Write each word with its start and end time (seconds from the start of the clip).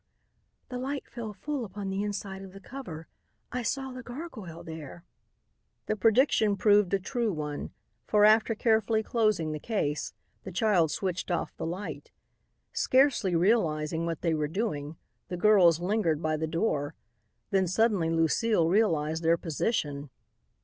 "The 0.69 0.79
light 0.79 1.07
fell 1.07 1.31
full 1.31 1.63
upon 1.63 1.91
the 1.91 2.01
inside 2.01 2.41
of 2.41 2.53
the 2.53 2.59
cover. 2.59 3.07
I 3.51 3.61
saw 3.61 3.91
the 3.91 4.01
gargoyle 4.01 4.63
there." 4.63 5.05
The 5.85 5.95
prediction 5.95 6.57
proved 6.57 6.91
a 6.95 6.99
true 6.99 7.31
one, 7.31 7.69
for, 8.07 8.25
after 8.25 8.55
carefully 8.55 9.03
closing 9.03 9.51
the 9.51 9.59
case, 9.59 10.15
the 10.43 10.51
child 10.51 10.89
switched 10.89 11.29
off 11.29 11.55
the 11.55 11.67
light. 11.67 12.11
Scarcely 12.73 13.35
realizing 13.35 14.07
what 14.07 14.21
they 14.21 14.33
were 14.33 14.47
doing, 14.47 14.97
the 15.27 15.37
girls 15.37 15.79
lingered 15.79 16.19
by 16.19 16.35
the 16.35 16.47
door. 16.47 16.95
Then 17.51 17.67
suddenly 17.67 18.09
Lucile 18.09 18.67
realized 18.69 19.21
their 19.21 19.37
position. 19.37 20.09